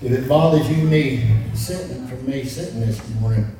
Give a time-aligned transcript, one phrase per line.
[0.00, 3.50] If it bothers you, me sitting from me sitting this morning,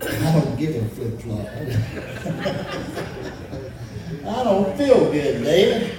[0.00, 1.46] I don't give a flip flop.
[4.26, 5.98] I don't feel good, David.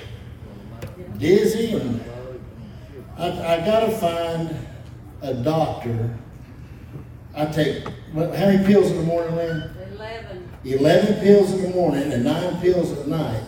[1.19, 2.03] Dizzy and
[3.19, 4.55] I, I gotta find
[5.21, 6.17] a doctor.
[7.35, 9.69] I take what, how many pills in the morning, Lynn?
[9.93, 10.49] Eleven.
[10.63, 13.43] 11 pills in the morning and nine pills at night.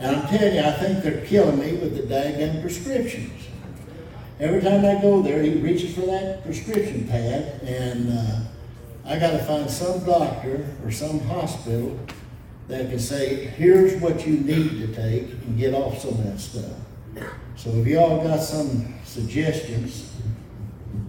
[0.00, 3.43] And I'm telling you, I think they're killing me with the daggone prescriptions.
[4.44, 8.40] Every time I go there, he reaches for that prescription pad, and uh,
[9.06, 11.98] I got to find some doctor or some hospital
[12.68, 16.38] that can say, here's what you need to take and get off some of that
[16.38, 16.76] stuff.
[17.56, 20.12] So if y'all got some suggestions,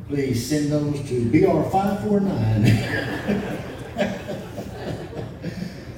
[0.08, 3.98] please send those to BR549.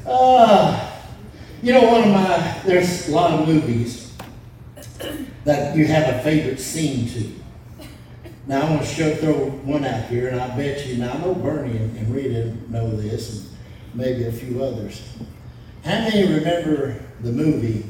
[0.09, 1.03] Ah,
[1.61, 4.06] you know, one of my, there's a lot of movies
[5.47, 7.31] that you have a favorite scene to.
[8.47, 11.17] Now, I'm going to show, throw one out here, and I bet you, now I
[11.19, 13.57] know Bernie and, and Rita know this, and
[13.93, 15.01] maybe a few others.
[15.85, 17.85] How many remember the movie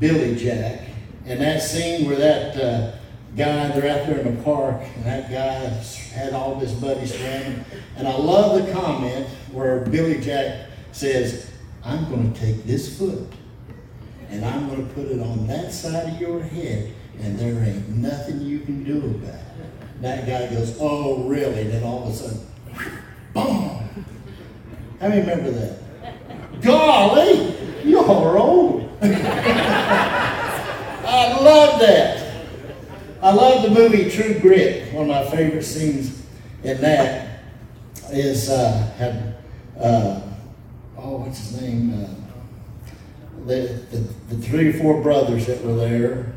[0.00, 0.80] Billy Jack
[1.24, 2.96] and that scene where that uh,
[3.36, 5.54] guy, they're out there in the park, and that guy
[6.12, 7.64] had all his buddies swimming?
[7.96, 11.48] And I love the comment where Billy Jack says,
[11.84, 13.32] I'm going to take this foot
[14.32, 17.88] and I'm going to put it on that side of your head, and there ain't
[17.90, 20.00] nothing you can do about it.
[20.00, 21.64] That guy goes, Oh, really?
[21.64, 22.40] Then all of a sudden,
[23.34, 24.06] boom!
[25.00, 26.62] How many remember that?
[26.62, 28.88] Golly, you're old.
[29.02, 29.08] I
[31.40, 32.46] love that.
[33.20, 34.94] I love the movie True Grit.
[34.94, 36.24] One of my favorite scenes
[36.64, 37.40] in that
[38.10, 39.36] is uh, had,
[39.78, 40.22] uh,
[40.96, 42.02] oh, what's his name?
[42.02, 42.08] Uh,
[43.46, 43.98] the, the,
[44.34, 46.32] the three or four brothers that were there,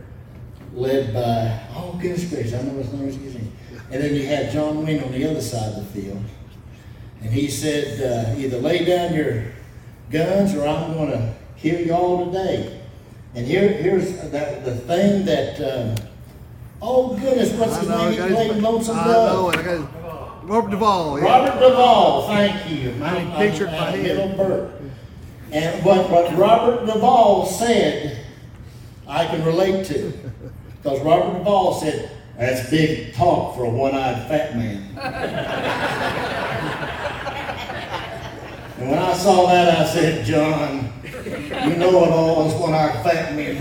[0.73, 3.16] led by, oh, goodness gracious, I know his name is.
[3.92, 6.22] And then you had John Wayne on the other side of the field.
[7.22, 9.45] And he said, uh, either lay down your
[10.11, 12.82] guns or I'm going to kill you all today.
[13.36, 16.08] And here, here's that, the thing that, um,
[16.82, 18.11] oh goodness, what's his name?
[18.11, 19.54] He played Lonesome Dove.
[19.54, 21.20] and I got Robert Duvall.
[21.20, 21.26] Yeah.
[21.26, 22.92] Robert Duvall, thank you.
[22.93, 24.04] My, I pictured my, my head.
[24.04, 24.74] middle birth.
[25.55, 28.26] And what, what Robert Duvall said,
[29.08, 30.11] I can relate to.
[30.83, 34.82] Because Robert Duvall said, that's big talk for a one-eyed fat man.
[38.76, 40.92] and when I saw that, I said, John,
[41.23, 43.55] you know it all is one-eyed fat men.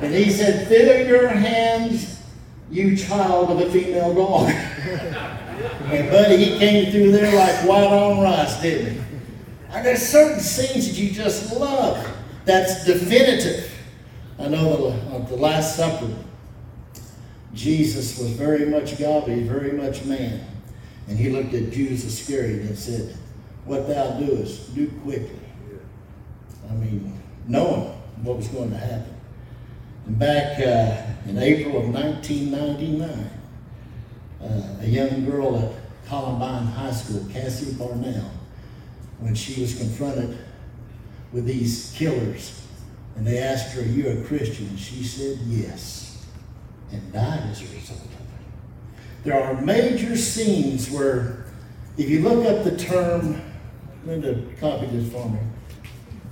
[0.00, 2.22] and he said, fill your hands,
[2.70, 4.48] you child of a female dog.
[4.48, 9.07] And buddy, he came through there like white on rice, didn't he?
[9.70, 12.06] And there's certain scenes that you just love.
[12.44, 13.70] That's definitive.
[14.38, 16.10] I know at the Last Supper,
[17.52, 20.46] Jesus was very much God, but very much man.
[21.08, 23.16] And he looked at Judas Iscariot and said,
[23.64, 25.40] What thou doest, do quickly.
[26.70, 27.92] I mean, knowing
[28.22, 29.14] what was going to happen.
[30.06, 33.30] And back uh, in April of 1999,
[34.40, 38.30] uh, a young girl at Columbine High School, Cassie Bernall,
[39.18, 40.38] when she was confronted
[41.32, 42.64] with these killers,
[43.16, 44.76] and they asked her, Are you a Christian?
[44.76, 46.26] She said, Yes,
[46.92, 48.18] and died as a result of it.
[49.24, 51.44] There are major scenes where,
[51.96, 53.40] if you look up the term,
[54.06, 55.40] Linda, copy this for me.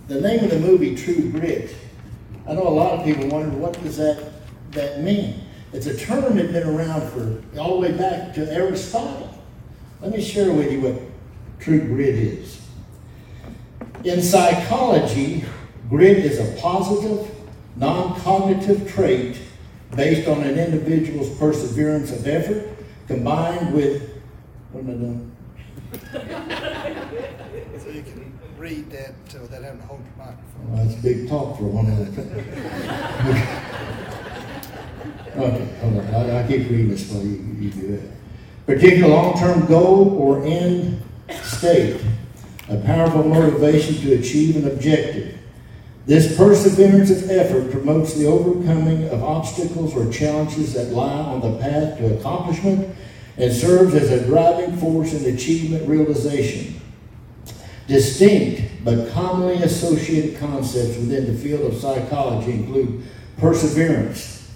[0.08, 1.74] The name of the movie, True Grit.
[2.48, 4.32] I know a lot of people wonder what does that
[4.76, 5.40] that mean.
[5.72, 9.32] It's a term that's been around for all the way back to Aristotle.
[10.00, 11.02] Let me share with you what
[11.58, 12.65] true grit is.
[14.06, 15.44] In psychology,
[15.90, 17.28] grit is a positive,
[17.74, 19.36] non-cognitive trait
[19.96, 22.68] based on an individual's perseverance of effort
[23.08, 24.22] combined with
[24.70, 25.32] what am I doing?
[27.82, 30.72] So you can read that uh, without having to hold your microphone.
[30.72, 31.98] Well, that's big talk for one of
[35.36, 36.14] okay, hold on.
[36.14, 38.10] I, I keep reading this while you, you do it.
[38.66, 41.02] Particular long-term goal or end
[41.42, 42.00] state,
[42.68, 45.38] a powerful motivation to achieve an objective.
[46.06, 51.58] This perseverance of effort promotes the overcoming of obstacles or challenges that lie on the
[51.58, 52.96] path to accomplishment
[53.36, 56.80] and serves as a driving force in achievement realization.
[57.86, 63.02] Distinct but commonly associated concepts within the field of psychology include
[63.36, 64.50] perseverance,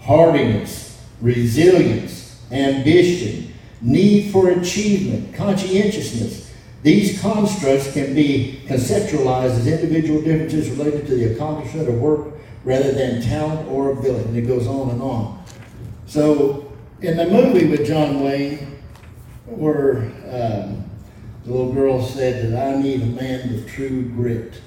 [0.00, 6.45] hardiness, resilience, ambition, need for achievement, conscientiousness.
[6.82, 12.34] These constructs can be conceptualized as individual differences related to the accomplishment of work
[12.64, 14.28] rather than talent or ability.
[14.28, 15.44] And it goes on and on.
[16.06, 18.78] So, in the movie with John Wayne,
[19.46, 19.98] where
[20.30, 20.84] um,
[21.44, 24.60] the little girl said that I need a man with true grit,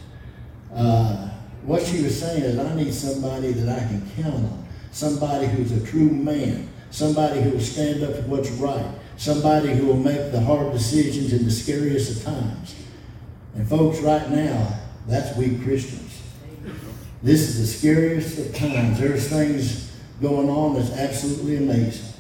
[0.73, 1.29] uh,
[1.63, 5.71] what she was saying is, I need somebody that I can count on, somebody who's
[5.71, 8.85] a true man, somebody who will stand up for what's right,
[9.19, 12.73] somebody who will make the hard decisions in the scariest of times.
[13.53, 16.21] And, folks, right now, that's we Christians.
[17.21, 18.97] This is the scariest of times.
[18.97, 22.13] There's things going on that's absolutely amazing.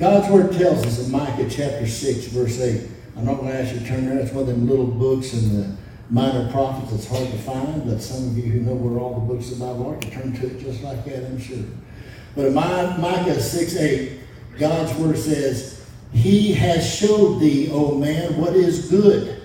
[0.00, 2.90] God's Word tells us in Micah chapter 6, verse 8.
[3.16, 4.18] I'm not going to ask you to turn there.
[4.18, 5.76] It's one of them little books in the
[6.10, 9.32] minor prophets that's hard to find, but some of you who know where all the
[9.32, 11.62] books of the Bible are can turn to it just like that, I'm sure.
[12.34, 14.20] But in Micah 6, 8,
[14.58, 15.77] God's Word says,
[16.12, 19.42] He has showed thee, O man, what is good.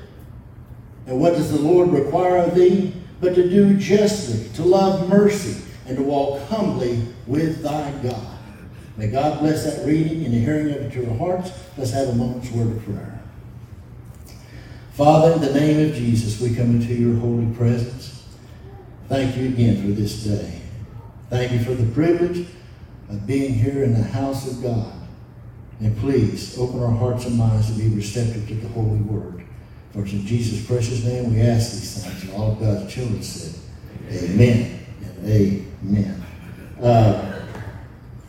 [1.06, 2.94] And what does the Lord require of thee?
[3.20, 8.38] But to do justly, to love mercy, and to walk humbly with thy God.
[8.96, 11.52] May God bless that reading and the hearing of it to our hearts.
[11.78, 13.22] Let's have a moment's word of prayer.
[14.94, 18.26] Father, in the name of Jesus, we come into your holy presence.
[19.10, 20.62] Thank you again for this day.
[21.30, 22.48] Thank you for the privilege
[23.10, 24.94] of being here in the house of God.
[25.84, 29.44] And please open our hearts and minds to be receptive to the holy word.
[29.92, 32.24] For it's in Jesus' precious name we ask these things.
[32.24, 33.60] And all of God's children said,
[34.10, 36.26] Amen and amen.
[36.82, 37.42] Uh,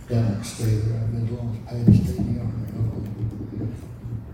[0.09, 1.01] don't stay there.
[1.01, 2.55] I've been long as Patty stayed in the army.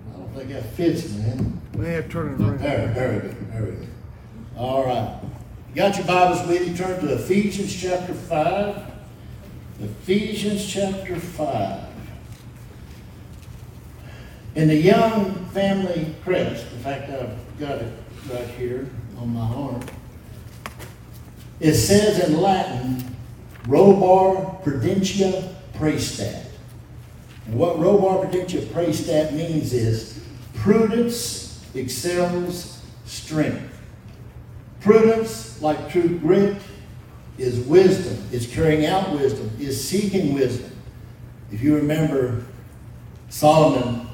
[0.08, 1.60] I don't think that fits, man.
[1.74, 2.58] We have to turn it around.
[2.60, 3.86] There, go, there we go.
[4.56, 5.20] All right.
[5.68, 6.74] You got your Bibles with you?
[6.74, 8.92] Turn to Ephesians chapter 5.
[9.80, 11.89] Ephesians chapter 5.
[14.56, 17.92] In the Young Family Crest, in fact, I've got it
[18.32, 19.80] right here on my arm,
[21.60, 23.16] it says in Latin,
[23.68, 26.46] Robori Prudentia Praestat.
[27.46, 30.20] And what Robori Prudentia Praestat means is
[30.54, 33.80] prudence excels strength.
[34.80, 36.60] Prudence, like true grit,
[37.38, 40.72] is wisdom, is carrying out wisdom, is seeking wisdom.
[41.52, 42.44] If you remember,
[43.28, 44.09] Solomon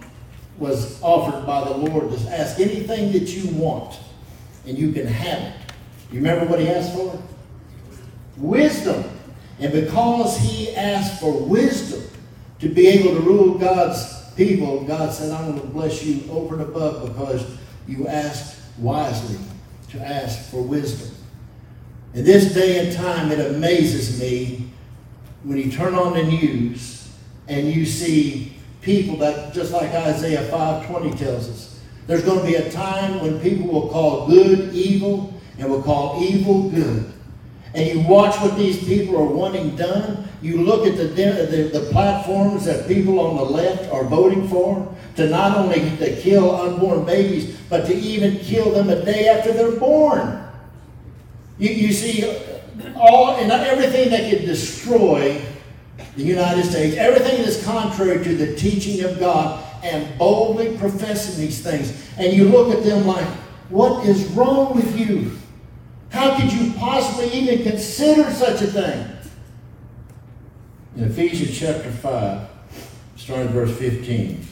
[0.58, 3.98] was offered by the Lord Just ask anything that you want,
[4.66, 5.54] and you can have it.
[6.10, 7.20] You remember what he asked for?
[8.36, 9.04] Wisdom.
[9.58, 12.02] And because he asked for wisdom
[12.60, 16.54] to be able to rule God's people, God said, I'm going to bless you over
[16.54, 19.38] and above because you asked wisely
[19.90, 21.14] to ask for wisdom.
[22.14, 24.70] In this day and time, it amazes me
[25.42, 27.10] when you turn on the news
[27.48, 28.55] and you see
[28.86, 33.38] people that, just like Isaiah 5.20 tells us, there's going to be a time when
[33.40, 37.12] people will call good evil and will call evil good
[37.76, 41.88] and you watch what these people are wanting done, you look at the, the, the,
[41.92, 47.04] platforms that people on the left are voting for to not only to kill unborn
[47.04, 50.42] babies, but to even kill them a day after they're born.
[51.58, 52.24] You, you see
[52.94, 55.38] all and everything that could destroy
[56.16, 61.62] the United States, everything that's contrary to the teaching of God, and boldly professing these
[61.62, 61.92] things.
[62.18, 63.26] And you look at them like,
[63.68, 65.32] what is wrong with you?
[66.10, 69.12] How could you possibly even consider such a thing?
[70.96, 72.48] In Ephesians chapter 5,
[73.16, 74.46] starting verse 15.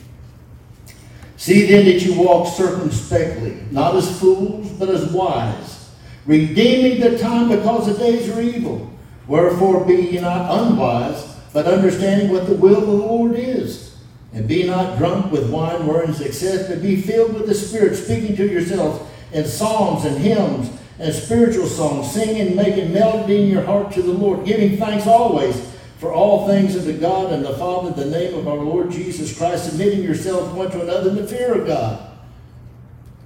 [1.36, 5.90] See then that you walk circumspectly, not as fools, but as wise,
[6.26, 8.90] redeeming the time because the days are evil.
[9.26, 13.96] Wherefore be ye not unwise, but understanding what the will of the Lord is.
[14.32, 17.94] And be not drunk with wine wherein is excess, but be filled with the Spirit,
[17.94, 20.68] speaking to yourselves in psalms and hymns
[20.98, 25.72] and spiritual songs, singing, making melody in your heart to the Lord, giving thanks always
[25.98, 29.38] for all things unto God and the Father in the name of our Lord Jesus
[29.38, 32.10] Christ, submitting yourselves one to another in the fear of God.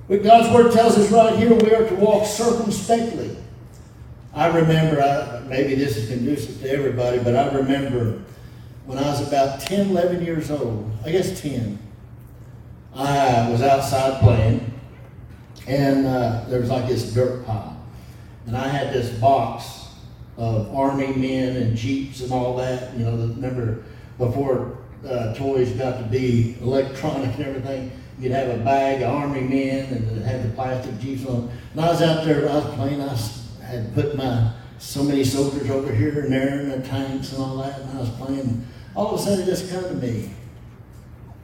[0.06, 3.35] But God's word tells us right here we are to walk circumspectly.
[4.38, 8.23] I remember, I, maybe this is conducive to everybody, but I remember
[8.87, 11.76] when I was about 10, 11 years old, I guess 10,
[12.95, 14.73] I was outside playing
[15.66, 17.85] and uh, there was like this dirt pile.
[18.47, 19.88] And I had this box
[20.37, 22.97] of army men and jeeps and all that.
[22.97, 23.83] You know, remember
[24.18, 27.90] before uh, toys got to be electronic and everything,
[28.21, 31.50] you'd have a bag of army men and had the plastic jeeps on.
[31.73, 33.16] And I was out there, I was playing, I
[33.69, 37.57] had put my so many soldiers over here and there and the tanks and all
[37.59, 38.67] that, and I was playing.
[38.95, 40.31] All of a sudden, it just come to me.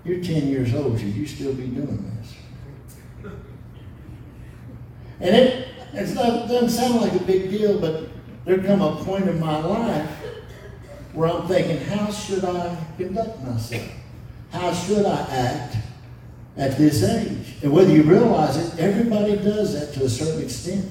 [0.04, 3.32] You're 10 years old, should you still be doing this?
[5.20, 5.68] And it
[6.14, 8.08] not, doesn't sound like a big deal, but
[8.44, 10.10] there come a point in my life
[11.12, 13.88] where I'm thinking, how should I conduct myself?
[14.50, 15.76] How should I act
[16.56, 17.54] at this age?
[17.62, 20.90] And whether you realize it, everybody does that to a certain extent.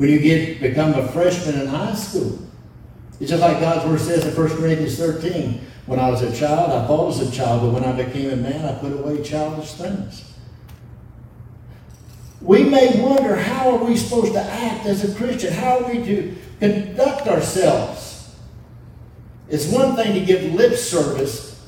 [0.00, 2.38] When you get become a freshman in high school,
[3.20, 5.60] it's just like God's word says in 1 Corinthians 13.
[5.84, 8.36] When I was a child, I thought as a child, but when I became a
[8.36, 10.32] man, I put away childish things.
[12.40, 15.52] We may wonder how are we supposed to act as a Christian?
[15.52, 18.34] How are we to conduct ourselves?
[19.50, 21.62] It's one thing to give lip service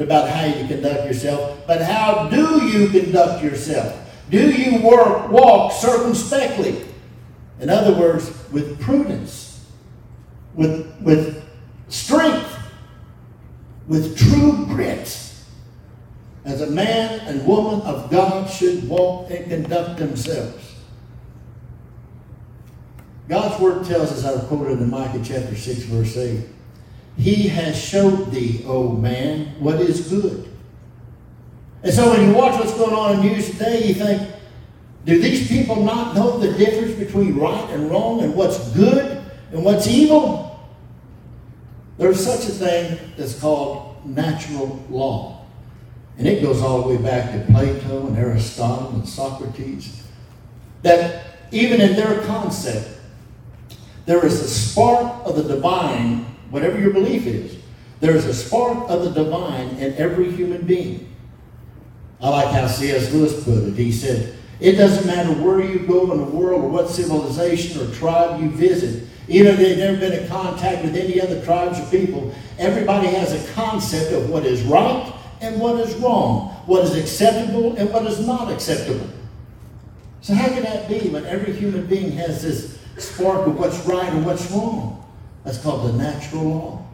[0.00, 3.96] about how you conduct yourself, but how do you conduct yourself?
[4.28, 6.85] Do you work, walk circumspectly?
[7.60, 9.66] In other words, with prudence,
[10.54, 11.44] with, with
[11.88, 12.52] strength,
[13.86, 15.26] with true grit
[16.44, 20.74] as a man and woman of God should walk and conduct themselves.
[23.28, 26.46] God's word tells us, I've quoted in Micah chapter 6, verse 8,
[27.16, 30.48] He has showed thee, O man, what is good.
[31.82, 34.30] And so when you watch what's going on in news today, you think,
[35.06, 39.64] do these people not know the difference between right and wrong and what's good and
[39.64, 40.68] what's evil?
[41.96, 45.46] There's such a thing that's called natural law.
[46.18, 50.02] And it goes all the way back to Plato and Aristotle and Socrates.
[50.82, 52.98] That even in their concept,
[54.06, 57.56] there is a spark of the divine, whatever your belief is,
[58.00, 61.14] there is a spark of the divine in every human being.
[62.20, 63.12] I like how C.S.
[63.12, 63.74] Lewis put it.
[63.74, 67.92] He said, It doesn't matter where you go in the world or what civilization or
[67.94, 71.84] tribe you visit, even if they've never been in contact with any other tribes or
[71.90, 76.96] people, everybody has a concept of what is right and what is wrong, what is
[76.96, 79.08] acceptable and what is not acceptable.
[80.22, 84.12] So, how can that be when every human being has this spark of what's right
[84.12, 85.04] and what's wrong?
[85.44, 86.86] That's called the natural law.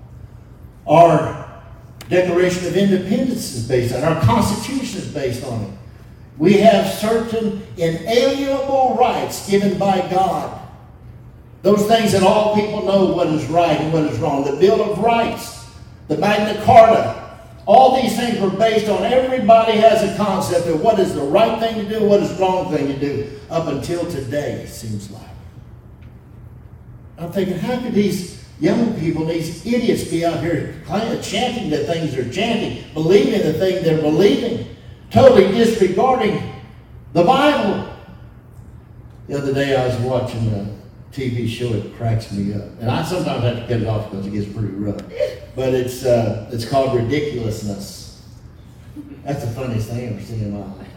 [0.87, 1.63] Our
[2.09, 5.71] Declaration of Independence is based on it, our Constitution is based on it.
[6.39, 10.61] We have certain inalienable rights given by God.
[11.63, 14.45] Those things that all people know what is right and what is wrong.
[14.45, 15.67] The Bill of Rights,
[16.09, 17.23] the Magna Carta,
[17.67, 21.61] all these things were based on everybody has a concept of what is the right
[21.61, 25.11] thing to do, what is the wrong thing to do, up until today, it seems
[25.11, 25.23] like.
[27.19, 30.75] I'm thinking, how could these young people, these idiots, be out here
[31.23, 34.67] chanting the things they're chanting, believing the thing they're believing,
[35.13, 36.43] totally disregarding
[37.13, 37.89] the Bible?
[39.29, 40.79] The other day I was watching a
[41.13, 42.63] TV show, it cracks me up.
[42.81, 45.03] And I sometimes have to cut it off because it gets pretty rough.
[45.55, 48.23] But it's, uh, it's called Ridiculousness.
[49.25, 50.89] That's the funniest thing I've ever seen in my life.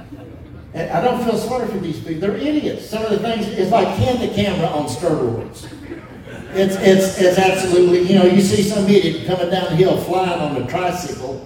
[0.74, 2.20] And I don't feel sorry for these people.
[2.22, 2.90] They're idiots.
[2.90, 5.70] Some of the things, it's like the camera on steroids.
[6.54, 10.40] It's, it's, it's absolutely, you know, you see some idiot coming down the hill flying
[10.40, 11.46] on a tricycle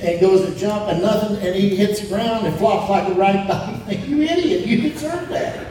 [0.00, 3.14] and goes to jump and nothing, and he hits the ground and flops like a
[3.14, 3.46] right
[3.86, 3.96] body.
[3.96, 5.66] You idiot, you deserve that.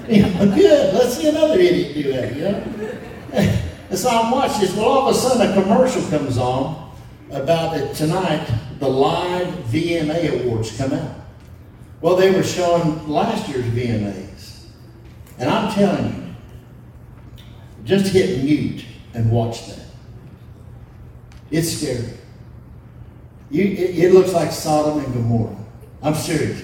[0.06, 3.56] Good, let's see another idiot do that, you know?
[3.90, 4.76] And so I'm watching this.
[4.76, 6.92] Well, all of a sudden, a commercial comes on
[7.32, 8.48] about it tonight.
[8.78, 11.16] The live VMA awards come out.
[12.00, 14.66] Well, they were showing last year's VMAs,
[15.38, 17.44] and I'm telling you,
[17.84, 19.80] just hit mute and watch that.
[21.50, 22.19] It's scary.
[23.50, 25.56] You, it, it looks like Sodom and Gomorrah.
[26.02, 26.62] I'm serious.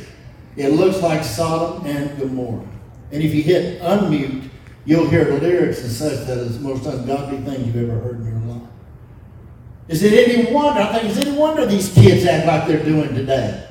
[0.57, 2.66] It looks like Sodom and Gomorrah.
[3.12, 4.49] And if you hit unmute,
[4.85, 8.21] you'll hear the lyrics and such that is the most ungodly thing you've ever heard
[8.21, 8.69] in your life.
[9.88, 10.81] Is it any wonder?
[10.81, 13.69] I think it's any wonder these kids act like they're doing today.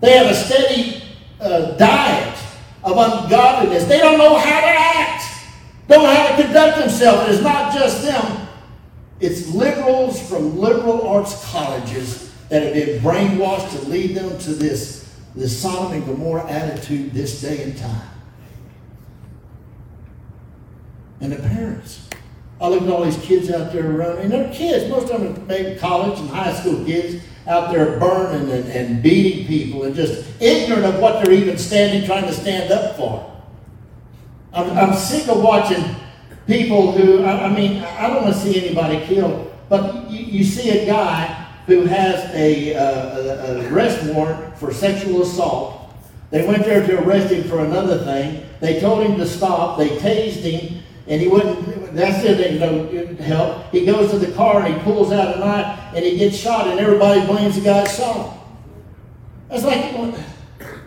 [0.00, 1.02] They have a steady
[1.40, 2.38] uh, diet
[2.84, 3.84] of ungodliness.
[3.84, 5.24] They don't know how to act,
[5.88, 7.34] don't know how to conduct themselves.
[7.34, 8.48] It's not just them.
[9.20, 15.16] It's liberals from liberal arts colleges that have been brainwashed to lead them to this,
[15.34, 18.10] this Sodom and Gomorrah attitude this day and time.
[21.20, 22.08] and the parents.
[22.60, 24.90] I look at all these kids out there running, they're kids.
[24.90, 29.02] Most of them are maybe college and high school kids out there burning and, and
[29.02, 33.32] beating people and just ignorant of what they're even standing, trying to stand up for.
[34.52, 35.84] I'm, I'm sick of watching
[36.46, 40.44] people who, I, I mean, I don't want to see anybody killed, but you, you
[40.44, 45.94] see a guy who has a, uh, a, arrest warrant for sexual assault.
[46.30, 48.44] They went there to arrest him for another thing.
[48.60, 49.78] They told him to stop.
[49.78, 53.70] They tased him and he wouldn't, that still didn't no help.
[53.70, 56.68] He goes to the car and he pulls out a knife and he gets shot
[56.68, 58.40] and everybody blames the guy that shot him.
[59.48, 59.94] That's like,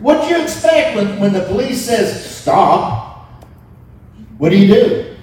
[0.00, 3.40] what do you expect when, when the police says, stop?
[4.36, 5.16] What do you do?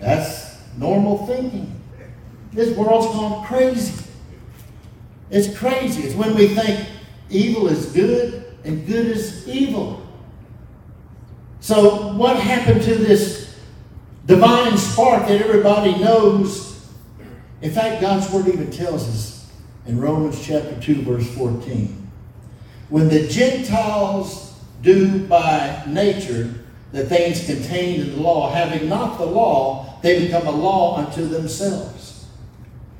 [0.00, 1.77] That's normal thinking.
[2.58, 4.04] This world's gone crazy.
[5.30, 6.02] It's crazy.
[6.02, 6.88] It's when we think
[7.30, 10.04] evil is good and good is evil.
[11.60, 13.56] So, what happened to this
[14.26, 16.84] divine spark that everybody knows?
[17.62, 19.48] In fact, God's Word even tells us
[19.86, 22.10] in Romans chapter 2, verse 14.
[22.88, 26.52] When the Gentiles do by nature
[26.90, 31.28] the things contained in the law, having not the law, they become a law unto
[31.28, 31.97] themselves.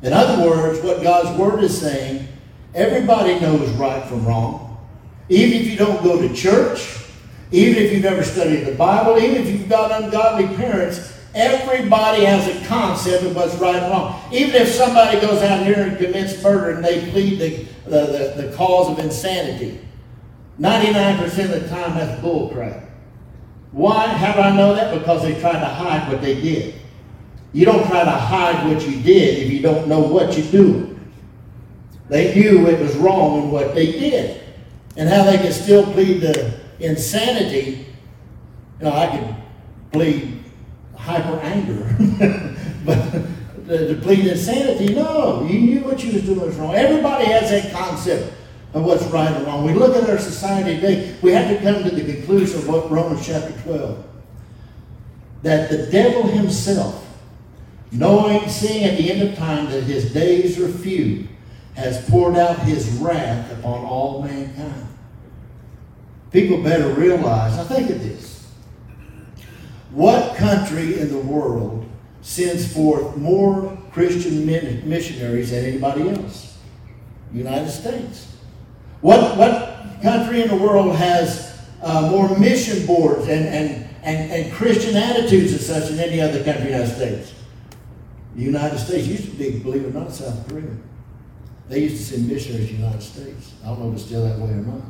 [0.02, 2.28] In other words, what God's Word is saying,
[2.74, 4.86] everybody knows right from wrong.
[5.28, 7.04] Even if you don't go to church,
[7.50, 12.46] even if you've never studied the Bible, even if you've got ungodly parents, everybody has
[12.46, 14.20] a concept of what's right and wrong.
[14.32, 18.42] Even if somebody goes out here and commits murder and they plead the, the, the,
[18.42, 19.80] the cause of insanity,
[20.60, 22.88] 99% of the time that's bullcrap.
[23.72, 24.06] Why?
[24.08, 24.98] How do I know that?
[24.98, 26.74] Because they tried to hide what they did.
[27.52, 31.12] You don't try to hide what you did if you don't know what you're doing.
[32.08, 34.42] They knew it was wrong in what they did.
[34.96, 37.86] And how they could still plead the insanity.
[38.78, 39.36] You know, I could
[39.92, 40.44] plead
[40.96, 42.56] hyper anger.
[42.84, 42.96] but
[43.68, 45.44] to plead insanity, no.
[45.44, 46.74] You knew what you was doing was wrong.
[46.74, 48.32] Everybody has that concept
[48.74, 49.64] of what's right and wrong.
[49.64, 52.90] We look at our society today, we have to come to the conclusion of what
[52.90, 54.04] Romans chapter 12.
[55.42, 57.07] That the devil himself,
[57.90, 61.28] knowing, seeing at the end of time that his days are few,
[61.74, 64.88] has poured out his wrath upon all mankind.
[66.32, 68.52] People better realize, I think of this.
[69.90, 71.88] What country in the world
[72.20, 76.58] sends forth more Christian missionaries than anybody else?
[77.32, 78.36] United States.
[79.00, 84.52] What, what country in the world has uh, more mission boards and, and, and, and
[84.52, 87.34] Christian attitudes and such than any other country in the United States?
[88.38, 90.70] The United States used to be, believe it or not, South Korea.
[91.68, 93.52] They used to send missionaries to the United States.
[93.64, 94.80] I don't know if it's still that way or not.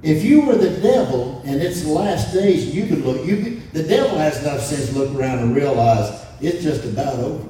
[0.00, 3.82] If you were the devil and it's the last days, you could look, you the
[3.82, 7.48] devil has enough sense to look around and realize it's just about over.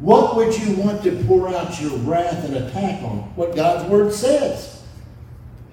[0.00, 3.34] What would you want to pour out your wrath and attack on?
[3.34, 4.80] What God's Word says.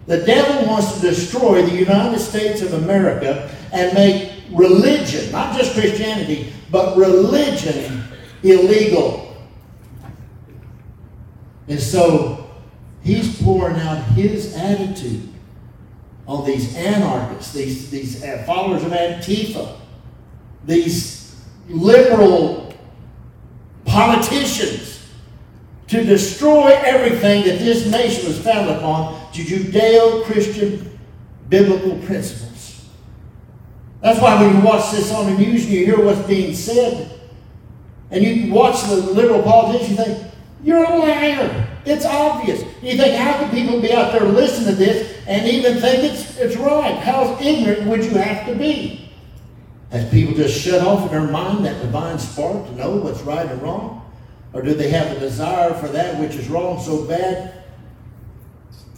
[0.07, 5.75] The devil wants to destroy the United States of America and make religion, not just
[5.75, 8.03] Christianity, but religion
[8.43, 9.35] illegal.
[11.67, 12.49] And so
[13.03, 15.27] he's pouring out his attitude
[16.27, 19.77] on these anarchists, these, these followers of Antifa,
[20.65, 21.35] these
[21.69, 22.73] liberal
[23.85, 25.05] politicians
[25.87, 30.99] to destroy everything that this nation was founded upon to Judeo Christian
[31.47, 32.56] biblical principles.
[34.01, 37.19] That's why when you watch this on the news and you hear what's being said,
[38.11, 40.33] and you watch the liberal politicians, you think,
[40.63, 41.67] you're a liar.
[41.85, 42.61] It's obvious.
[42.81, 46.37] You think, how can people be out there listening to this and even think it's,
[46.37, 46.97] it's right?
[46.97, 49.09] How ignorant would you have to be?
[49.91, 53.45] Has people just shut off in their mind that divine spark to know what's right
[53.45, 54.09] and wrong?
[54.53, 57.63] Or do they have a desire for that which is wrong so bad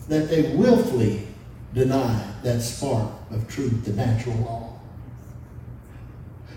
[0.08, 1.28] that they willfully
[1.74, 4.69] deny that spark of truth, the natural law?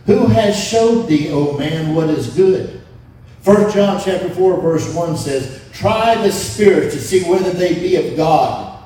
[0.06, 2.80] Who has showed thee, O man, what is good?
[3.44, 7.96] 1 John chapter 4, verse 1 says, Try the spirits to see whether they be
[7.96, 8.82] of God.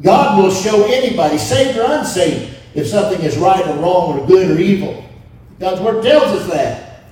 [0.00, 4.50] God will show anybody, saved or unsaved, if something is right or wrong or good
[4.50, 5.04] or evil.
[5.58, 7.04] God's Word tells us that.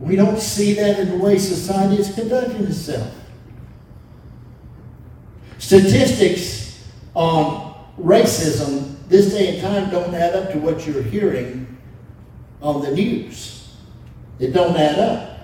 [0.00, 3.12] We don't see that in the way society is conducting itself.
[5.58, 6.84] Statistics
[7.14, 11.78] on racism this day and time don't add up to what you're hearing
[12.60, 13.74] on the news.
[14.38, 15.38] It don't add up.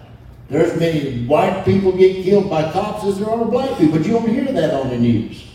[0.49, 4.13] There's many white people get killed by cops as there are black people, but you
[4.13, 5.47] don't hear that on the news.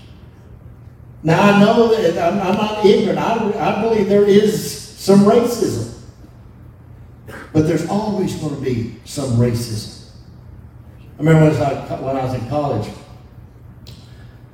[1.24, 3.20] Now, I know that I'm, I'm not ignorant.
[3.20, 5.93] I, I believe there is some racism.
[7.54, 10.10] But there's always going to be some racism.
[11.17, 12.88] I remember when I, when I was in college,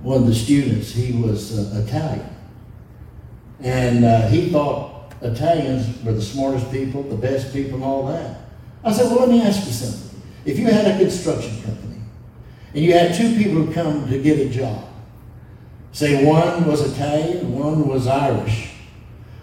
[0.02, 2.33] one of the students, he was uh, Italian.
[3.64, 8.42] And uh, he thought Italians were the smartest people, the best people, and all that.
[8.84, 10.22] I said, well, let me ask you something.
[10.46, 12.02] If you had a construction company
[12.74, 14.84] and you had two people who come to get a job,
[15.94, 18.72] Say one was Italian, one was Irish.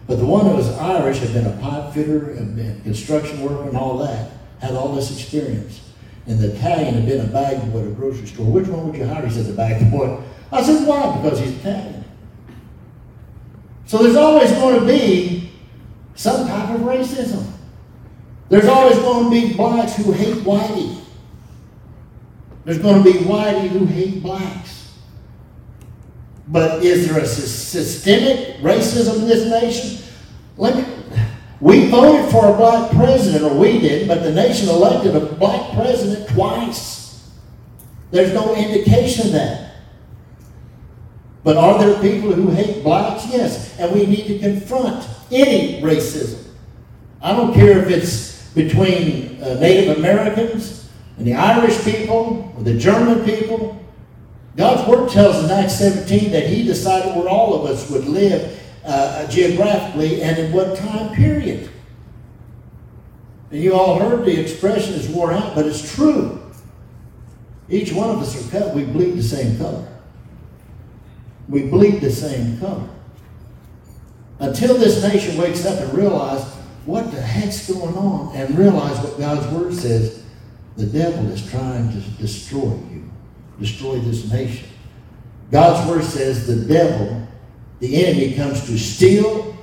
[0.09, 3.69] But the one who was Irish had been a pipe fitter, had been construction worker
[3.69, 5.81] and all that, had all this experience.
[6.27, 8.47] And the Italian had been a bag boy at a grocery store.
[8.47, 9.25] Which one would you hire?
[9.25, 10.21] He said, the bag boy.
[10.51, 11.17] I said, why?
[11.17, 12.00] Because he's Italian.
[13.91, 15.51] So there's always going to be
[16.15, 17.45] some type of racism.
[18.49, 21.03] There's always going to be blacks who hate whitey.
[22.65, 24.95] There's going to be whitey who hate blacks.
[26.47, 30.09] But is there a systemic racism in this nation?
[30.57, 30.85] Let me,
[31.59, 35.75] we voted for a black president, or we did, but the nation elected a black
[35.75, 37.29] president twice.
[38.13, 39.70] There's no indication of that.
[41.43, 43.27] But are there people who hate blacks?
[43.29, 43.79] Yes.
[43.79, 46.45] And we need to confront any racism.
[47.23, 52.77] I don't care if it's between uh, Native Americans and the Irish people or the
[52.77, 53.77] German people.
[54.57, 58.07] God's Word tells us in Acts 17 that He decided where all of us would
[58.07, 61.71] live uh, geographically and in what time period.
[63.51, 66.41] And you all heard the expression is worn out, but it's true.
[67.69, 69.87] Each one of us are cut, we bleed the same color.
[71.51, 72.89] We bleed the same color.
[74.39, 76.47] Until this nation wakes up and realizes
[76.87, 80.25] what the heck's going on and realize what God's word says,
[80.77, 83.11] the devil is trying to destroy you,
[83.59, 84.69] destroy this nation.
[85.51, 87.27] God's word says the devil,
[87.81, 89.57] the enemy, comes to steal,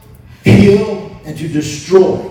[0.43, 2.29] kill, and to destroy.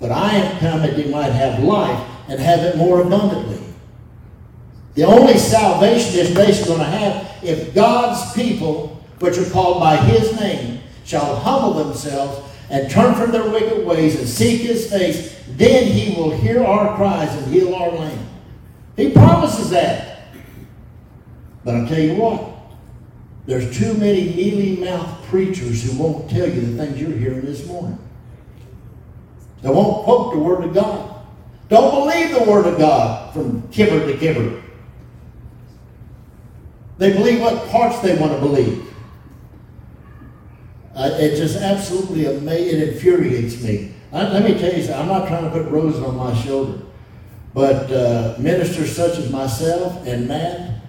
[0.00, 3.60] But I am come that you might have life and have it more abundantly.
[4.94, 9.80] The only salvation this nation is going to have if God's people, which are called
[9.80, 14.90] by his name, shall humble themselves and turn from their wicked ways and seek his
[14.90, 18.26] face, then he will hear our cries and heal our land.
[18.96, 20.28] He promises that.
[21.64, 22.44] But I'll tell you what,
[23.46, 27.66] there's too many mealy mouthed preachers who won't tell you the things you're hearing this
[27.66, 27.98] morning.
[29.62, 31.22] They won't quote the Word of God.
[31.68, 34.62] Don't believe the Word of God from kibber to kibber.
[36.98, 38.93] They believe what parts they want to believe.
[40.94, 42.26] Uh, it just absolutely.
[42.26, 43.94] It infuriates me.
[44.12, 45.00] I, let me tell you something.
[45.00, 46.80] I'm not trying to put roses on my shoulder.
[47.52, 50.82] But uh, ministers such as myself and Matt,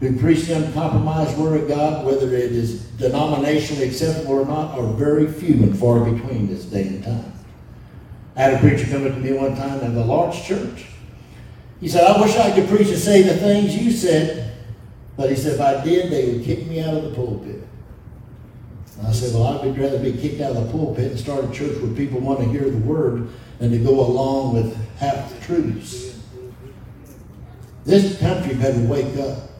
[0.00, 4.92] who preach the uncompromised Word of God, whether it is denominationally acceptable or not, are
[4.94, 7.32] very few and far between this day and time.
[8.36, 10.86] I had a preacher come up to me one time in a large church.
[11.80, 14.56] He said, I wish I could preach and say the things you said,
[15.16, 17.57] but he said, if I did, they would kick me out of the pulpit.
[19.06, 21.50] I said, well, I'd be rather be kicked out of the pulpit and start a
[21.52, 25.40] church where people want to hear the word than to go along with half the
[25.44, 26.18] truths.
[27.84, 29.50] This country better wake up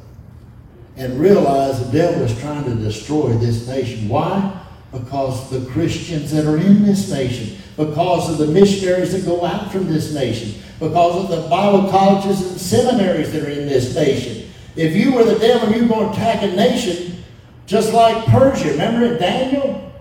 [0.96, 4.08] and realize the devil is trying to destroy this nation.
[4.08, 4.60] Why?
[4.90, 9.70] Because the Christians that are in this nation, because of the missionaries that go out
[9.70, 14.50] from this nation, because of the Bible colleges and seminaries that are in this nation.
[14.76, 17.17] If you were the devil, you were going to attack a nation
[17.68, 18.70] just like Persia.
[18.70, 19.92] Remember in Daniel?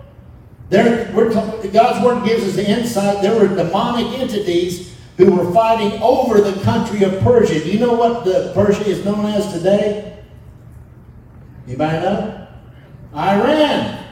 [0.70, 3.22] There, we're God's word gives us the insight.
[3.22, 7.62] There were demonic entities who were fighting over the country of Persia.
[7.62, 10.18] Do you know what the Persia is known as today?
[11.66, 12.48] Anybody know?
[13.14, 14.04] Iran.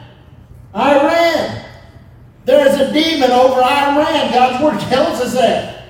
[0.74, 1.64] Iran.
[2.44, 4.32] There is a demon over Iran.
[4.32, 5.86] God's word tells us that.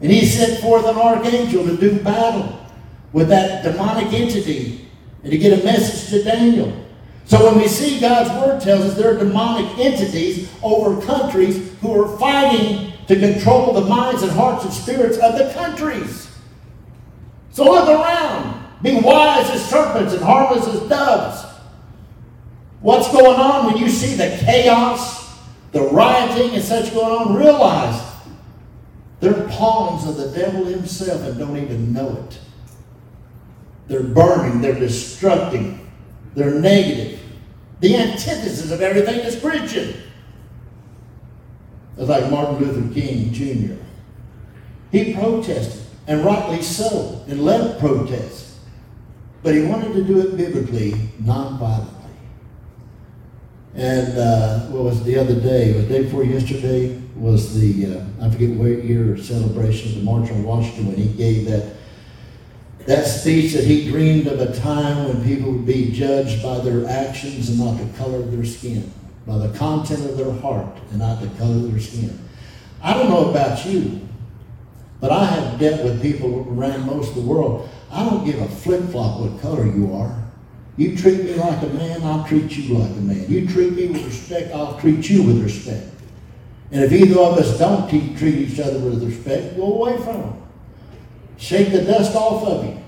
[0.00, 2.66] And he sent forth an archangel to do battle
[3.12, 4.87] with that demonic entity
[5.22, 6.84] and to get a message to Daniel.
[7.24, 12.02] So when we see God's word tells us there are demonic entities over countries who
[12.02, 16.30] are fighting to control the minds and hearts and spirits of the countries.
[17.50, 18.66] So look around.
[18.82, 21.44] Be wise as serpents and harmless as doves.
[22.80, 25.36] What's going on when you see the chaos,
[25.72, 27.34] the rioting and such going on?
[27.34, 28.00] Realize
[29.20, 32.38] they're pawns of the devil himself and don't even know it.
[33.88, 35.78] They're burning, they're destructing,
[36.34, 37.20] they're negative.
[37.80, 39.94] The antithesis of everything is Christian.
[41.96, 43.74] It's like Martin Luther King Jr.
[44.92, 48.58] He protested, and rightly so, and led protests.
[49.42, 51.94] But he wanted to do it biblically, non-violently.
[53.74, 55.72] And uh, what was the other day?
[55.72, 60.30] The day before yesterday was the, uh, I forget what year celebration of the March
[60.30, 61.77] on Washington when he gave that
[62.88, 66.88] that speech that he dreamed of a time when people would be judged by their
[66.88, 68.90] actions and not the color of their skin,
[69.26, 72.18] by the content of their heart and not the color of their skin.
[72.82, 74.08] I don't know about you,
[75.02, 77.68] but I have dealt with people around most of the world.
[77.90, 80.24] I don't give a flip flop what color you are.
[80.78, 83.30] You treat me like a man, I'll treat you like a man.
[83.30, 85.86] You treat me with respect, I'll treat you with respect.
[86.72, 90.47] And if either of us don't treat each other with respect, go away from them.
[91.38, 92.82] Shake the dust off of you.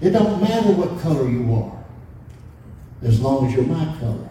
[0.00, 1.84] It don't matter what color you are,
[3.02, 4.28] as long as you're my color.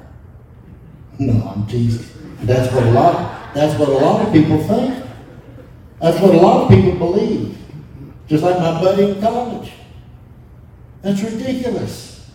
[1.18, 2.06] No, I'm teasing.
[2.42, 3.54] That's what a lot.
[3.54, 5.04] That's what a lot of people think.
[6.00, 7.58] That's what a lot of people believe.
[8.28, 9.72] Just like my buddy in college.
[11.02, 12.30] That's ridiculous.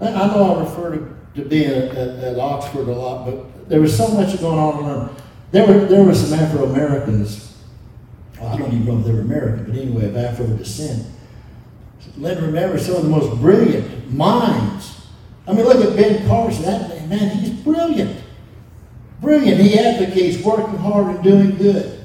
[0.00, 3.80] I know I refer to, to being at, at, at Oxford a lot, but there
[3.80, 5.16] was so much going on.
[5.52, 7.49] There were there were some Afro Americans.
[8.40, 11.06] Well, I don't even know if they were American, but anyway, of Afro descent.
[12.16, 15.06] Let remember some of the most brilliant minds.
[15.46, 16.62] I mean, look at Ben Carson.
[16.64, 18.22] That man, he's brilliant.
[19.20, 19.60] Brilliant.
[19.60, 22.00] He advocates working hard and doing good.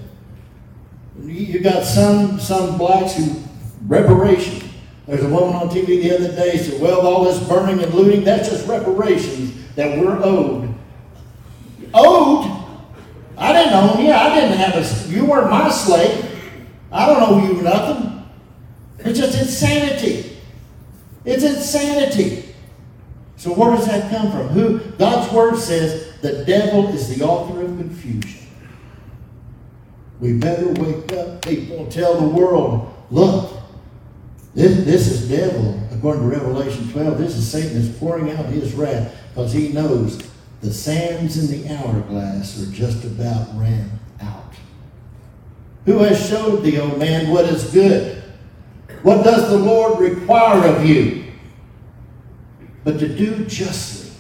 [1.23, 3.41] You got some some blacks who
[3.87, 4.69] reparation.
[5.07, 8.23] There's a woman on TV the other day said, "Well, all this burning and looting,
[8.23, 10.73] that's just reparations that we're owed."
[11.93, 12.51] Owed?
[13.37, 14.11] I didn't own you.
[14.11, 15.13] I didn't have a.
[15.13, 16.24] You weren't my slave.
[16.95, 18.25] I don't owe you nothing.
[18.99, 20.37] It's just insanity.
[21.25, 22.55] It's insanity.
[23.35, 24.47] So where does that come from?
[24.47, 28.47] Who God's word says the devil is the author of confusion.
[30.21, 33.51] We better wake up, people, and tell the world, look,
[34.53, 37.17] this, this is devil, according to Revelation 12.
[37.17, 40.17] This is Satan is pouring out his wrath because he knows
[40.61, 43.91] the sands in the hourglass are just about ran.
[45.85, 48.23] Who has showed thee, O man, what is good?
[49.03, 51.31] What does the Lord require of you?
[52.83, 54.11] But to do justly.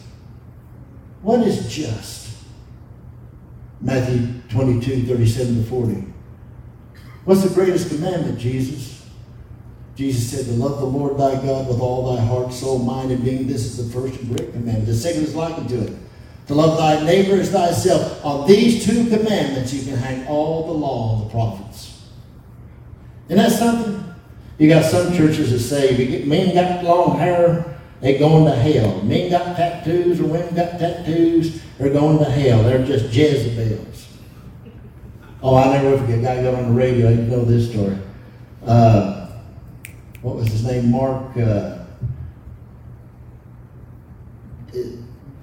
[1.21, 2.35] What is just?
[3.81, 6.03] Matthew 22, 37 to 40.
[7.25, 9.03] What's the greatest commandment, Jesus?
[9.95, 13.23] Jesus said to love the Lord thy God with all thy heart, soul, mind, and
[13.23, 13.47] being.
[13.47, 14.85] This is the first and great commandment.
[14.85, 15.93] The second is likened to it.
[16.47, 18.23] To love thy neighbor as thyself.
[18.23, 22.03] On these two commandments you can hang all the law and the prophets.
[23.27, 24.03] Isn't that something?
[24.57, 29.01] You got some churches that say get men got long hair, they going to hell.
[29.01, 32.63] Men got tattoos or women got tattoos, they're going to hell.
[32.63, 34.07] They're just Jezebels.
[35.41, 36.21] Oh, I never forget.
[36.21, 37.09] Guy got on the radio.
[37.09, 37.97] You know this story.
[38.65, 39.27] Uh,
[40.21, 40.89] what was his name?
[40.89, 41.37] Mark.
[41.37, 41.79] Uh,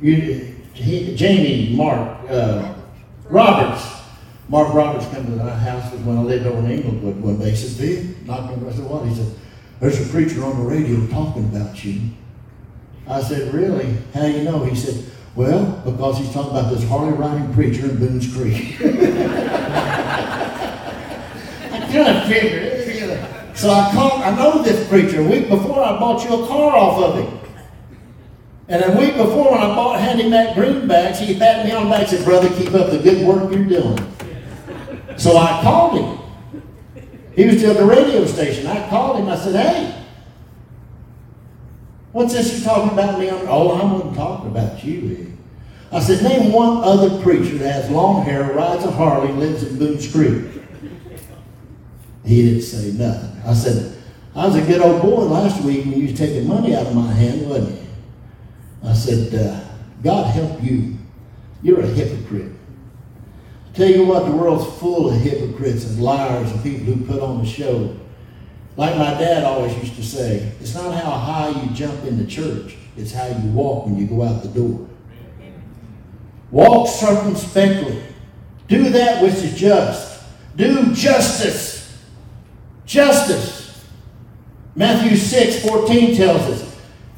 [0.00, 0.51] you,
[0.82, 2.74] he, Jamie Mark uh,
[3.24, 4.00] Roberts.
[4.48, 7.50] Mark Roberts came to our house when I lived over in Englewood one day.
[7.52, 9.34] He "Big, knocked on the door." I said, "What?" He said,
[9.80, 12.00] "There's a preacher on the radio talking about you."
[13.08, 13.96] I said, "Really?
[14.12, 17.88] How do you know?" He said, "Well, because he's talking about this Harley riding preacher
[17.88, 18.76] in Boone's Creek."
[21.72, 22.82] I kind of figured it.
[23.54, 24.22] So I called.
[24.22, 25.20] I know this preacher.
[25.20, 27.38] A week before, I bought you a car off of him.
[28.72, 31.90] And a week before, when I bought Handy Mac greenbacks, he patted me on the
[31.90, 33.98] back and said, Brother, keep up the good work you're doing.
[35.18, 37.02] So I called him.
[37.36, 38.66] He was still at the radio station.
[38.66, 39.28] I called him.
[39.28, 40.06] I said, Hey,
[42.12, 43.46] what's this you're talking about me on?
[43.46, 45.18] Oh, I wasn't talking about you.
[45.18, 49.64] Ed." I said, Name one other preacher that has long hair, rides a Harley, lives
[49.64, 50.46] in Boone's Creek.
[52.24, 53.42] He didn't say nothing.
[53.44, 54.02] I said,
[54.34, 56.94] I was a good old boy last week when you was taking money out of
[56.94, 57.82] my hand, wasn't you?
[58.84, 59.60] I said, uh,
[60.02, 60.96] God help you.
[61.62, 62.52] You're a hypocrite.
[63.74, 67.40] Tell you what, the world's full of hypocrites and liars and people who put on
[67.40, 67.96] a show.
[68.76, 72.26] Like my dad always used to say, it's not how high you jump in the
[72.26, 74.88] church, it's how you walk when you go out the door.
[76.50, 78.02] Walk circumspectly.
[78.68, 80.22] Do that which is just.
[80.56, 81.98] Do justice.
[82.84, 83.84] Justice.
[84.74, 86.71] Matthew 6 14 tells us,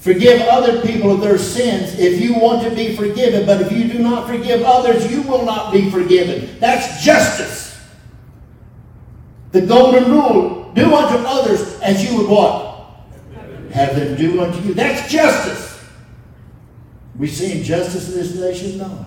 [0.05, 3.91] Forgive other people of their sins if you want to be forgiven, but if you
[3.91, 6.61] do not forgive others, you will not be forgiven.
[6.61, 7.83] That's justice.
[9.53, 13.01] The golden rule do unto others as you would what?
[13.73, 14.75] Have them do unto you.
[14.75, 15.83] That's justice.
[17.17, 18.77] We seeing justice in this nation?
[18.77, 19.07] No.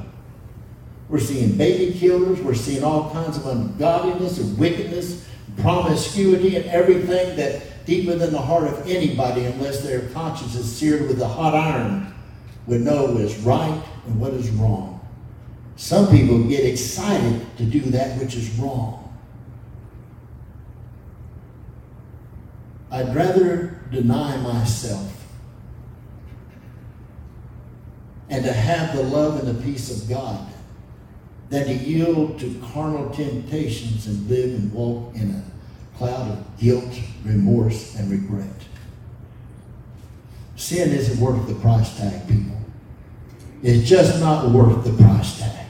[1.10, 2.42] We're seeing baby killers.
[2.42, 8.42] We're seeing all kinds of ungodliness and wickedness, promiscuity, and everything that deeper than the
[8.42, 12.14] heart of anybody, unless their conscience is seared with a hot iron,
[12.68, 14.94] would know what is right and what is wrong.
[15.78, 19.04] Some people get excited to do that which is wrong.
[22.92, 25.14] I'd rather deny myself
[28.30, 30.46] and to have the love and the peace of God
[31.50, 35.47] than to yield to carnal temptations and live and walk in a
[35.98, 38.50] cloud of guilt, remorse, and regret.
[40.56, 42.58] Sin isn't worth the price tag, people.
[43.64, 45.66] It's just not worth the price tag.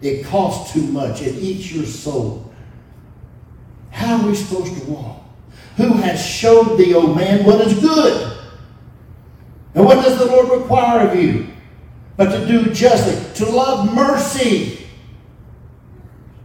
[0.00, 1.22] It costs too much.
[1.22, 2.52] It eats your soul.
[3.90, 5.22] How are we supposed to walk?
[5.76, 8.36] Who has showed thee, O man, what is good?
[9.74, 11.48] And what does the Lord require of you?
[12.16, 14.86] But to do justly, to love mercy.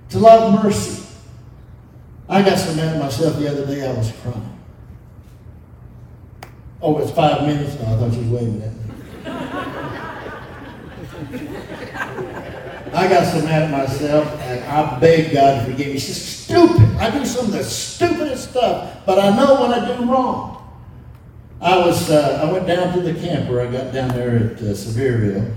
[0.09, 1.02] to love mercy.
[2.29, 4.49] I got so mad at myself the other day I was crying.
[6.81, 7.79] Oh, it's five minutes?
[7.79, 7.95] now.
[7.95, 8.83] I thought you was waving at me.
[12.93, 15.93] I got so mad at myself, and I begged God to forgive me.
[15.93, 16.95] It's stupid.
[16.97, 20.51] I do some of the stupidest stuff, but I know when I do wrong.
[21.59, 23.61] I was, uh, I went down to the camper.
[23.61, 25.55] I got down there at uh, Sevierville,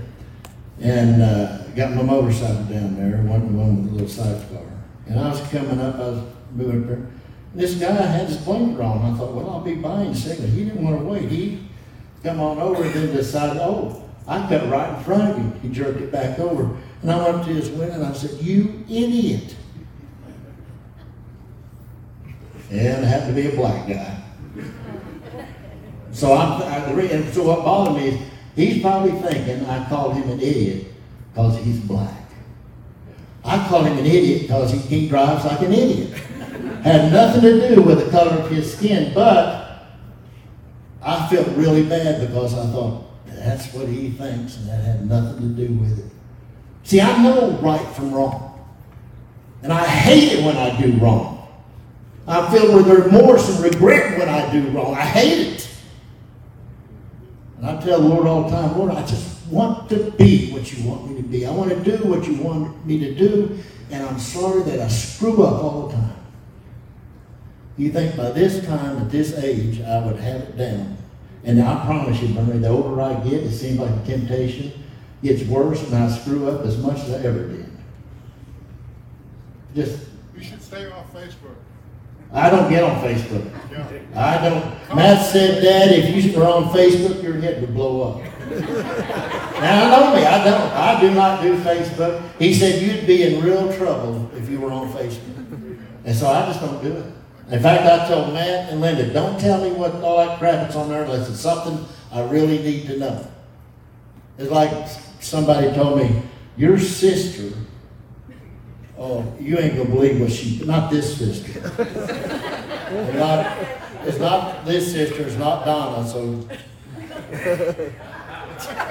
[0.79, 4.63] and uh, got my motorcycle down there, one, one with a little sidecar.
[5.05, 6.23] And I was coming up, I was
[6.65, 7.07] up there.
[7.53, 9.13] This guy had his blinker on.
[9.13, 10.49] I thought, well, I'll be buying a cigarette.
[10.49, 11.29] He didn't want to wait.
[11.29, 11.67] He
[12.23, 15.59] come on over and then decided, oh, I cut right in front of him.
[15.61, 16.77] He jerked it back over.
[17.01, 19.55] And I went up to his window and I said, you idiot.
[22.69, 24.23] And it happened to be a black guy.
[26.11, 28.21] So I'm, I, and so what bothered me is
[28.55, 30.87] he's probably thinking I called him an idiot
[31.31, 32.13] because he's black.
[33.45, 36.21] I call him an idiot because he, he drives like an idiot.
[36.83, 39.87] Had nothing to do with the color of his skin, but
[41.01, 45.55] I felt really bad because I thought that's what he thinks, and that had nothing
[45.55, 46.11] to do with it.
[46.83, 48.67] See, I know right from wrong,
[49.63, 51.47] and I hate it when I do wrong.
[52.27, 54.95] I feel with remorse and regret when I do wrong.
[54.95, 55.69] I hate it.
[57.57, 60.71] And I tell the Lord all the time, Lord, I just want to be what
[60.71, 61.45] you want me to be.
[61.45, 63.57] I want to do what you want me to do,
[63.91, 66.15] and I'm sorry that I screw up all the time.
[67.77, 70.97] You think by this time, at this age, I would have it down.
[71.43, 74.73] And I promise you, Bernie, the older I get, it seems like the temptation
[75.23, 77.71] gets worse, and I screw up as much as I ever did.
[79.75, 81.55] Just, You should stay off Facebook.
[82.33, 83.49] I don't get on Facebook.
[83.71, 84.01] Yeah.
[84.15, 84.95] I don't.
[84.95, 88.21] Matt said, Dad, if you were on Facebook, your head would blow up.
[88.49, 90.25] now, I know me.
[90.25, 90.71] I don't.
[90.73, 92.21] I do not do Facebook.
[92.37, 95.79] He said you'd be in real trouble if you were on Facebook.
[96.03, 97.13] And so I just don't do it.
[97.49, 100.75] In fact, I told Matt and Linda, don't tell me what all that crap that's
[100.75, 103.25] on there unless it's something I really need to know.
[104.37, 104.89] It's like
[105.21, 106.23] somebody told me,
[106.57, 107.57] your sister,
[108.97, 111.61] oh, you ain't gonna believe what she, not this sister.
[112.87, 113.57] And not,
[114.03, 116.21] it's not this sister, it's not Donna, so.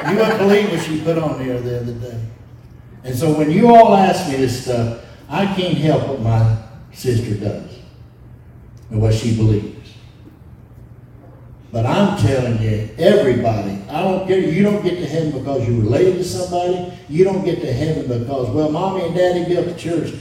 [0.08, 2.20] You wouldn't believe what she put on there the other day.
[3.04, 6.56] And so when you all ask me this stuff, I can't help what my
[6.92, 7.75] sister does
[8.90, 9.94] and what she believes.
[11.72, 15.81] But I'm telling you, everybody, I don't care, you don't get to heaven because you're
[15.81, 16.92] related to somebody.
[17.09, 20.14] You don't get to heaven because, well, mommy and daddy built the church.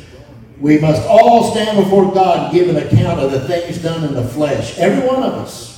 [0.60, 4.14] We must all stand before God and give an account of the things done in
[4.14, 4.78] the flesh.
[4.78, 5.76] Every one of us.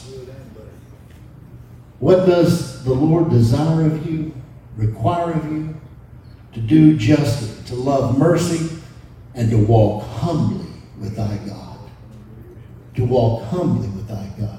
[2.00, 4.34] What does the Lord desire of you,
[4.76, 5.76] require of you?
[6.54, 8.78] To do justly, to love mercy,
[9.36, 10.66] and to walk humbly
[11.00, 11.67] with thy God.
[12.98, 14.58] To walk humbly with thy God.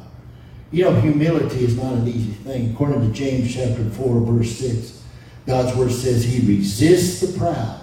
[0.71, 2.73] You know, humility is not an easy thing.
[2.73, 5.03] According to James chapter 4, verse 6,
[5.45, 7.81] God's word says he resists the proud,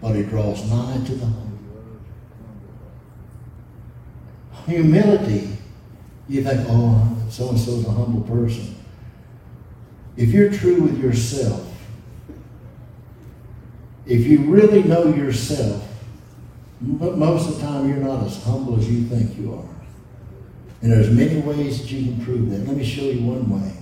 [0.00, 1.58] but he draws nigh to the humble.
[4.66, 5.58] Humility,
[6.30, 8.76] you think, oh, so and so's a humble person.
[10.16, 11.70] If you're true with yourself,
[14.06, 15.86] if you really know yourself,
[16.80, 19.69] most of the time you're not as humble as you think you are.
[20.82, 22.66] And there's many ways that you can prove that.
[22.66, 23.72] Let me show you one way.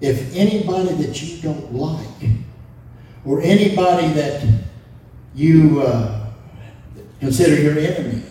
[0.00, 2.30] If anybody that you don't like,
[3.24, 4.46] or anybody that
[5.34, 6.30] you uh,
[7.20, 8.22] consider your enemy,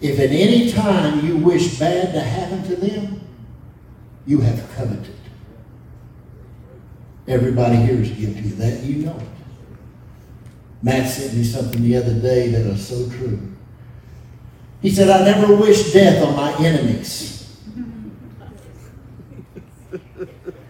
[0.00, 3.20] if at any time you wish bad to happen to them,
[4.26, 5.14] you have coveted.
[7.26, 8.82] Everybody here is guilty of that.
[8.84, 9.28] You know it.
[10.82, 13.56] Matt sent me something the other day that was so true.
[14.80, 17.28] He said, I never wish death on my enemies.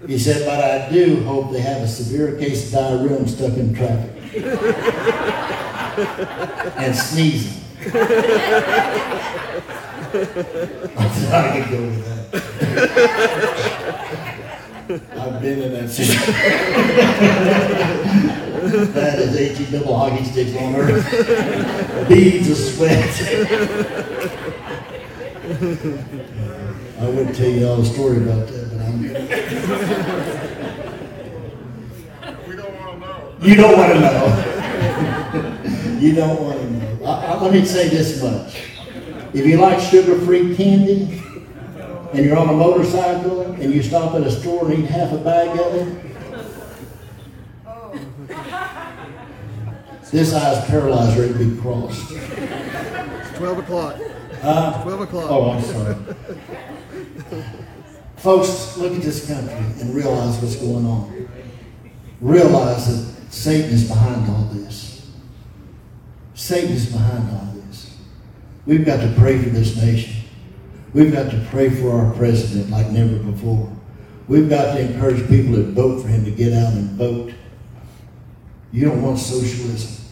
[0.06, 3.52] He said, but I do hope they have a severe case of diarrhea and stuck
[3.58, 4.10] in traffic.
[6.78, 7.62] and sneezing.
[10.96, 12.18] I said, I could go with that.
[15.18, 16.34] I've been in that situation.
[18.68, 22.08] that is 18 double hockey sticks on earth.
[22.08, 23.08] Beads of sweat.
[27.00, 29.00] I wouldn't tell you all the story about that, but I'm
[32.46, 33.38] We don't want to know.
[33.40, 35.98] You don't want to know.
[36.00, 37.04] you don't want to know.
[37.06, 38.62] I, I, let me say this much.
[39.32, 41.22] If you like sugar-free candy,
[42.12, 45.18] and you're on a motorcycle, and you stop at a store and eat half a
[45.18, 46.07] bag of it,
[50.10, 52.10] This eye is paralyzed, ready to be crossed.
[52.12, 53.96] It's twelve o'clock.
[54.42, 55.30] Uh, Twelve o'clock.
[55.30, 55.96] oh, I'm sorry.
[58.16, 61.28] Folks, look at this country and realize what's going on.
[62.20, 65.10] Realize that Satan is behind all this.
[66.34, 67.96] Satan is behind all this.
[68.64, 70.22] We've got to pray for this nation.
[70.94, 73.70] We've got to pray for our president like never before.
[74.26, 77.32] We've got to encourage people that vote for him to get out and vote.
[78.72, 80.04] You don't want socialism.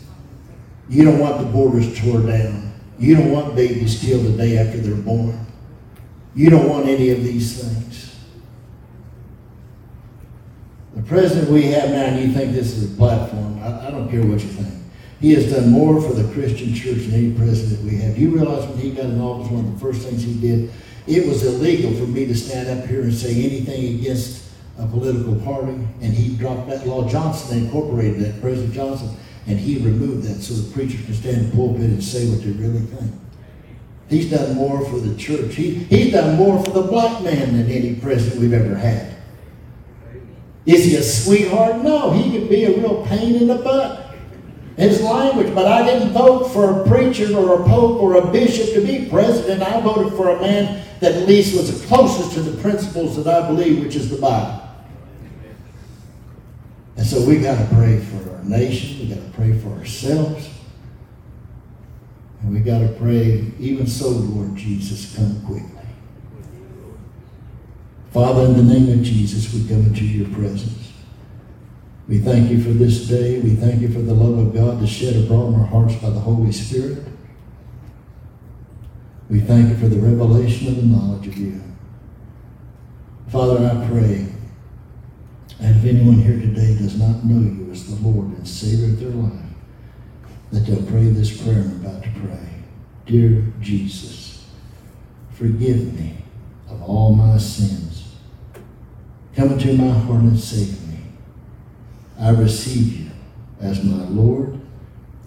[0.89, 2.73] You don't want the borders tore down.
[2.99, 5.47] You don't want babies killed the day after they're born.
[6.35, 8.17] You don't want any of these things.
[10.95, 14.11] The president we have now, and you think this is a platform, I, I don't
[14.11, 14.83] care what you think.
[15.21, 18.15] He has done more for the Christian church than any president we have.
[18.15, 20.71] Do you realize when he got in office, one of the first things he did,
[21.07, 24.46] it was illegal for me to stand up here and say anything against
[24.79, 25.73] a political party,
[26.03, 27.09] and he dropped that law.
[27.09, 29.17] Johnson incorporated that, President Johnson,
[29.47, 32.43] and he removed that so the preachers can stand in the pulpit and say what
[32.43, 33.13] they really think.
[34.09, 35.55] He's done more for the church.
[35.55, 39.15] He, he's done more for the black man than any president we've ever had.
[40.65, 41.83] Is he a sweetheart?
[41.83, 44.15] No, he could be a real pain in the butt.
[44.77, 48.75] His language, but I didn't vote for a preacher or a pope or a bishop
[48.75, 49.63] to be president.
[49.63, 53.27] I voted for a man that at least was the closest to the principles that
[53.27, 54.66] I believe, which is the Bible.
[56.97, 59.01] And so we got to pray for our nation.
[59.01, 60.49] We got to pray for ourselves.
[62.43, 65.71] And we got to pray, even so, Lord Jesus, come quickly.
[68.13, 70.93] Father, in the name of Jesus, we come into your presence.
[72.09, 73.41] We thank you for this day.
[73.41, 76.11] We thank you for the love of God to shed abroad in our hearts by
[76.11, 77.05] the Holy Spirit.
[79.29, 81.61] We thank you for the revelation of the knowledge of you.
[83.29, 84.29] Father, I pray
[85.61, 89.01] and if anyone here today does not know you as the Lord and Savior of
[89.01, 89.33] their life,
[90.53, 92.49] that they'll pray this prayer I'm about to pray.
[93.07, 94.47] Dear Jesus,
[95.33, 96.17] forgive me
[96.69, 98.17] of all my sins.
[99.35, 100.99] Come into my heart and save me.
[102.19, 103.11] I receive you
[103.61, 104.61] as my Lord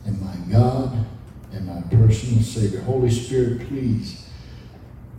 [0.06, 1.06] and my God
[1.52, 2.82] and my personal Savior.
[2.82, 4.28] Holy Spirit, please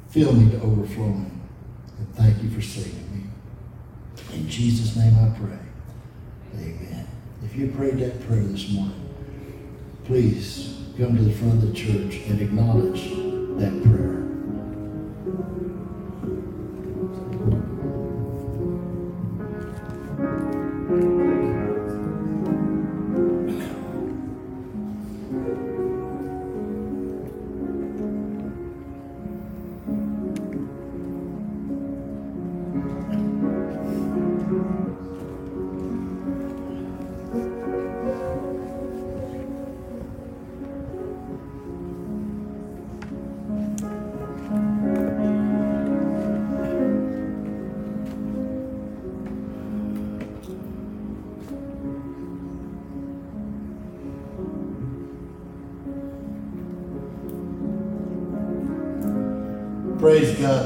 [0.09, 1.41] fill me to overflowing.
[1.99, 3.10] And thank you for saving me.
[4.33, 5.59] In Jesus' name I pray.
[6.63, 7.07] Amen.
[7.45, 9.09] If you prayed that prayer this morning,
[10.05, 13.30] please come to the front of the church and acknowledge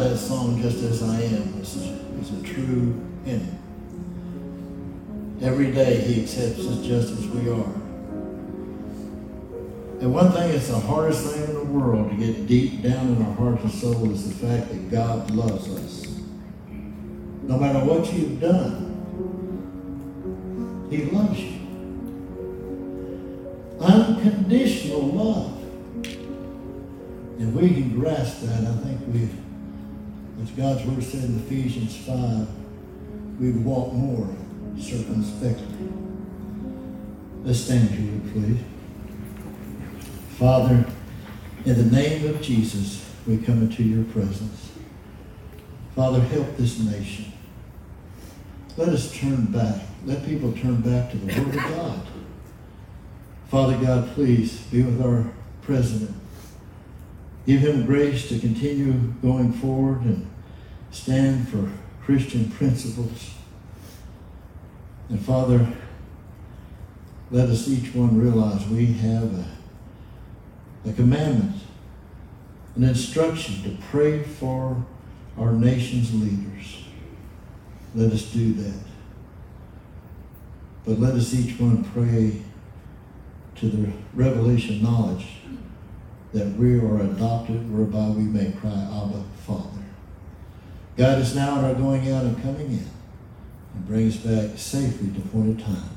[0.05, 1.89] that song, Just As I Am, is a,
[2.21, 3.59] is a true hymn.
[5.41, 7.73] Every day He accepts us just as we are.
[10.01, 13.23] And one thing that's the hardest thing in the world to get deep down in
[13.23, 16.19] our heart and soul is the fact that God loves us.
[16.69, 18.91] No matter what you've done,
[20.91, 21.61] He loves you.
[23.81, 25.63] Unconditional love.
[27.39, 29.29] If we can grasp that, I think we,
[30.43, 32.49] as God's word said in Ephesians 5,
[33.41, 34.29] we walk more
[34.79, 35.67] circumspectly.
[37.43, 38.59] Let's stand here, please.
[40.39, 40.87] Father,
[41.65, 44.71] in the name of Jesus, we come into your presence.
[45.95, 47.33] Father, help this nation.
[48.77, 49.83] Let us turn back.
[50.05, 52.01] Let people turn back to the Word of God.
[53.49, 55.31] Father God, please be with our
[55.63, 56.17] president.
[57.47, 60.31] Give him grace to continue going forward and
[60.91, 61.71] stand for
[62.03, 63.35] Christian principles.
[65.11, 65.69] And Father,
[67.31, 71.57] let us each one realize we have a, a commandment,
[72.77, 74.83] an instruction to pray for
[75.39, 76.85] our nation's leaders.
[77.95, 78.81] Let us do that.
[80.87, 82.43] But let us each one pray
[83.57, 85.27] to the revelation knowledge
[86.35, 89.85] that we are adopted, whereby we may cry, Abba, Father.
[90.97, 92.91] God is now in our going out and coming in,
[93.75, 95.91] and bring us back safely to appointed time.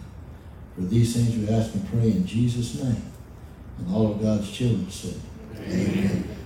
[0.75, 3.01] For these things we ask and pray in Jesus' name.
[3.79, 5.19] And all of God's children said,
[5.55, 6.36] Amen.